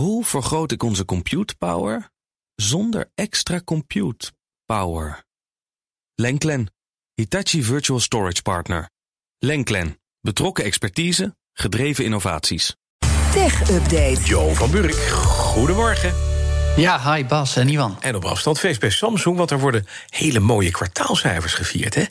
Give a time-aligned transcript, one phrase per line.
[0.00, 2.10] Hoe vergroot ik onze compute power
[2.54, 4.32] zonder extra compute
[4.64, 5.24] power?
[6.14, 6.72] Lenklen,
[7.14, 8.90] Hitachi Virtual Storage Partner.
[9.38, 12.76] Lenklen, betrokken expertise, gedreven innovaties.
[13.32, 14.20] Tech Update.
[14.24, 16.14] Jo van Burik, goedemorgen.
[16.76, 17.96] Ja, hi Bas en Iwan.
[18.02, 22.04] En op afstand feest bij Samsung, want er worden hele mooie kwartaalcijfers gevierd, hè?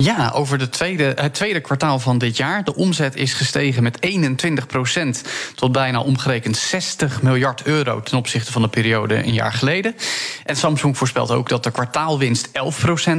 [0.00, 2.64] Ja, over de tweede, het tweede kwartaal van dit jaar.
[2.64, 8.62] De omzet is gestegen met 21% tot bijna omgerekend 60 miljard euro ten opzichte van
[8.62, 9.94] de periode een jaar geleden.
[10.44, 12.50] En Samsung voorspelt ook dat de kwartaalwinst 11%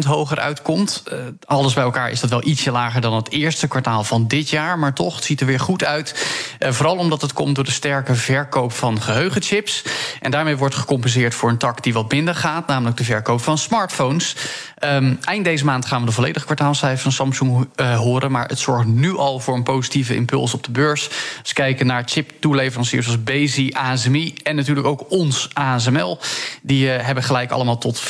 [0.07, 1.03] hoger uitkomt.
[1.13, 4.49] Uh, alles bij elkaar is dat wel ietsje lager dan het eerste kwartaal van dit
[4.49, 6.27] jaar, maar toch, het ziet er weer goed uit.
[6.59, 9.83] Uh, vooral omdat het komt door de sterke verkoop van geheugenchips.
[10.19, 13.57] En daarmee wordt gecompenseerd voor een tak die wat minder gaat, namelijk de verkoop van
[13.57, 14.35] smartphones.
[14.83, 18.31] Um, eind deze maand gaan we de volledige kwartaalcijfers van Samsung uh, horen.
[18.31, 21.09] Maar het zorgt nu al voor een positieve impuls op de beurs.
[21.41, 26.19] Als kijken naar chip-toeleveranciers zoals Bezi, ASMI en natuurlijk ook ons ASML.
[26.61, 28.03] Die uh, hebben gelijk allemaal tot 4%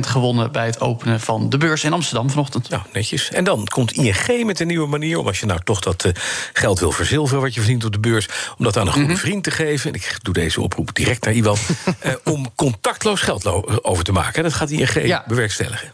[0.00, 2.68] gewonnen bij het openen van de beurs in Amsterdam vanochtend.
[2.68, 3.30] Nou, netjes.
[3.30, 6.12] En dan komt ING met een nieuwe manier om als je nou toch dat uh,
[6.52, 9.12] geld wil verzilveren wat je verdient op de beurs, om dat aan een goede mm
[9.12, 9.20] -hmm.
[9.20, 9.92] vriend te geven.
[9.92, 11.58] En ik doe deze oproep direct naar Iwan.
[12.24, 13.46] om contactloos geld
[13.84, 14.42] over te maken.
[14.42, 15.24] Dat gaat ING ja.
[15.26, 15.92] bewerkstelligen.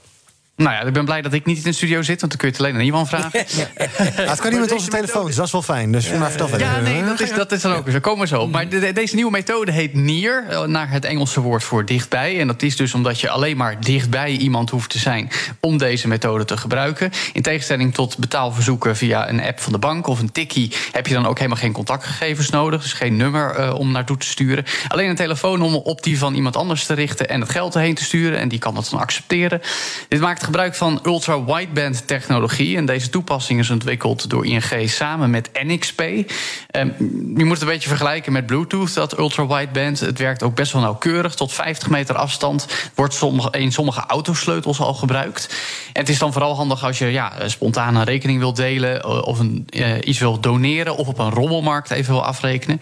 [0.57, 2.49] Nou ja, ik ben blij dat ik niet in de studio zit, want dan kun
[2.49, 3.31] je het alleen aan iemand vragen.
[3.55, 3.69] Ja.
[4.17, 5.93] Ja, het kan niet met onze telefoon, dus dat is wel fijn.
[5.93, 6.67] Dus ja, maar vertel verder.
[6.67, 8.01] Ja, nee, dat is, dat is dan ook zo.
[8.01, 8.47] Komen we zo.
[8.47, 12.41] Maar de, deze nieuwe methode heet NIR, naar het Engelse woord voor dichtbij.
[12.41, 15.31] En dat is dus omdat je alleen maar dichtbij iemand hoeft te zijn
[15.61, 17.11] om deze methode te gebruiken.
[17.33, 21.15] In tegenstelling tot betaalverzoeken via een app van de bank of een tikkie, heb je
[21.15, 22.83] dan ook helemaal geen contactgegevens nodig.
[22.83, 24.65] Dus geen nummer uh, om naartoe te sturen.
[24.89, 28.05] Alleen een telefoonnummer op die van iemand anders te richten en het geld erheen te
[28.05, 28.39] sturen.
[28.39, 29.61] En die kan dat dan accepteren.
[30.09, 32.77] Dit maakt gebruik van ultra-wideband technologie.
[32.77, 36.01] En deze toepassing is ontwikkeld door ING samen met NXP.
[36.01, 40.01] Je moet het een beetje vergelijken met Bluetooth, dat ultra-wideband.
[40.01, 41.35] Het werkt ook best wel nauwkeurig.
[41.35, 45.55] Tot 50 meter afstand wordt sommige, in sommige autosleutels al gebruikt.
[45.93, 49.25] Het is dan vooral handig als je ja, spontaan een rekening wilt delen...
[49.27, 52.81] of een, uh, iets wil doneren of op een rommelmarkt even wil afrekenen.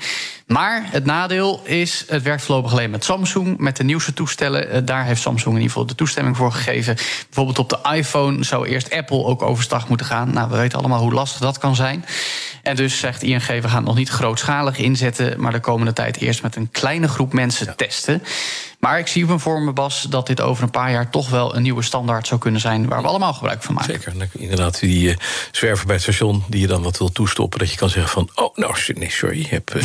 [0.53, 3.59] Maar het nadeel is, het werkt voorlopig alleen met Samsung.
[3.59, 6.95] Met de nieuwste toestellen, daar heeft Samsung in ieder geval de toestemming voor gegeven.
[7.25, 10.33] Bijvoorbeeld op de iPhone zou eerst Apple ook overstag moeten gaan.
[10.33, 12.05] Nou, we weten allemaal hoe lastig dat kan zijn.
[12.63, 15.41] En dus zegt ING, we gaan het nog niet grootschalig inzetten...
[15.41, 17.75] maar de komende tijd eerst met een kleine groep mensen ja.
[17.75, 18.23] testen.
[18.81, 21.11] Maar ik zie me voor me, Bas, dat dit over een paar jaar...
[21.11, 22.89] toch wel een nieuwe standaard zou kunnen zijn...
[22.89, 23.93] waar we allemaal gebruik van maken.
[23.93, 25.17] Zeker, inderdaad, die uh,
[25.51, 26.45] zwerver bij het station...
[26.49, 28.31] die je dan wat wil toestoppen, dat je kan zeggen van...
[28.35, 29.75] oh, nou, nee, sorry, je hebt...
[29.75, 29.83] Uh,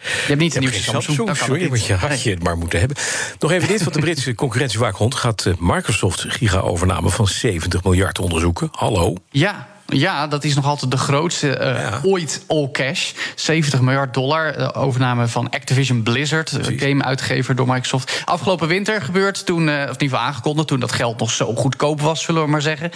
[0.00, 2.78] je hebt niet een nieuwe Samsung, Samsung sorry, want je had je het maar moeten
[2.78, 2.96] hebben.
[3.38, 5.14] Nog even dit, van de Britse concurrentiewaakhond...
[5.14, 8.68] gaat Microsoft giga-overname van 70 miljard onderzoeken.
[8.70, 9.14] Hallo?
[9.30, 12.00] Ja, ja, dat is nog altijd de grootste uh, ja.
[12.02, 13.12] ooit all cash.
[13.34, 14.58] 70 miljard dollar.
[14.58, 18.22] Uh, overname van Activision Blizzard, game-uitgever door Microsoft.
[18.24, 22.00] Afgelopen winter gebeurd, toen, uh, of ieder geval aangekondigd, toen dat geld nog zo goedkoop
[22.00, 22.90] was, zullen we maar zeggen.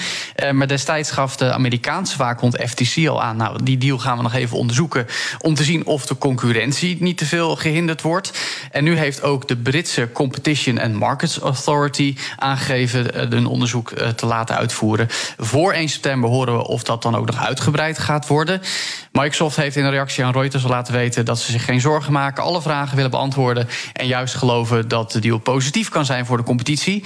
[0.52, 3.36] maar destijds gaf de Amerikaanse waakhond FTC al aan.
[3.36, 5.06] Nou, die deal gaan we nog even onderzoeken.
[5.38, 8.32] Om te zien of de concurrentie niet te veel gehinderd wordt.
[8.70, 14.56] En nu heeft ook de Britse Competition and Markets Authority aangegeven een onderzoek te laten
[14.56, 15.06] uitvoeren.
[15.36, 18.60] Voor 1 september horen we of of dat dan ook nog uitgebreid gaat worden.
[19.12, 22.42] Microsoft heeft in een reactie aan Reuters laten weten dat ze zich geen zorgen maken,
[22.42, 26.42] alle vragen willen beantwoorden en juist geloven dat de deal positief kan zijn voor de
[26.42, 27.04] competitie.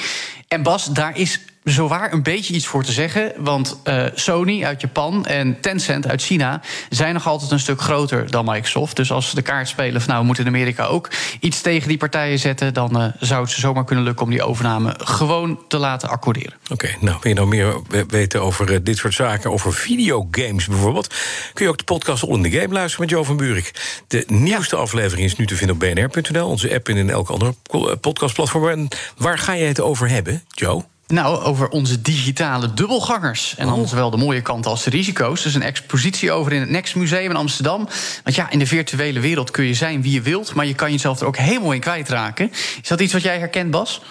[0.49, 1.41] En Bas, daar is
[1.73, 3.33] zowaar een beetje iets voor te zeggen.
[3.37, 6.61] Want uh, Sony uit Japan en Tencent uit China
[6.91, 8.97] zijn nog altijd een stuk groter dan Microsoft.
[8.97, 11.11] Dus als ze de kaart spelen van nou, we moeten in Amerika ook
[11.41, 14.43] iets tegen die partijen zetten, dan uh, zou het ze zomaar kunnen lukken om die
[14.43, 16.55] overname gewoon te laten accorderen.
[16.63, 20.67] Oké, okay, nou, wil je nou meer weten over uh, dit soort zaken, over videogames
[20.67, 21.15] bijvoorbeeld?
[21.53, 23.73] Kun je ook de podcast All in the Game luisteren met Jo van Buurik.
[24.09, 24.83] De nieuwste ja.
[24.83, 27.55] aflevering is nu te vinden op bnr.nl, onze app en in elk ander
[28.01, 28.69] podcastplatform.
[28.69, 30.85] En waar ga je het over hebben, Joe?
[31.07, 33.55] Nou, over onze digitale dubbelgangers.
[33.57, 33.89] En dan oh.
[33.89, 35.43] zowel de mooie kant als de risico's.
[35.43, 37.89] Dus een expositie over in het Next Museum in Amsterdam.
[38.25, 40.55] Want ja, in de virtuele wereld kun je zijn wie je wilt...
[40.55, 42.51] maar je kan jezelf er ook helemaal in kwijtraken.
[42.83, 44.03] Is dat iets wat jij herkent, Bas?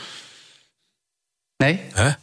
[1.57, 1.81] Nee?
[1.95, 2.13] Huh?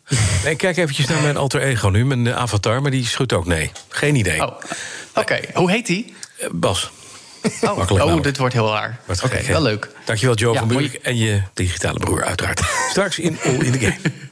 [0.45, 2.83] Nee, kijk eventjes naar mijn alter ego nu, mijn avatar...
[2.83, 3.71] maar die schudt ook nee.
[3.89, 4.43] Geen idee.
[4.43, 4.47] Oh.
[4.47, 5.49] Oké, okay.
[5.55, 6.15] hoe heet die?
[6.41, 6.91] Uh, Bas.
[7.61, 8.99] Oh, oh dit wordt heel raar.
[9.09, 9.91] Oké, okay, wel leuk.
[10.05, 10.95] Dankjewel, Joe ja, van Buurik.
[10.95, 12.61] En je digitale broer, uiteraard.
[12.91, 13.99] Straks in All in the Game.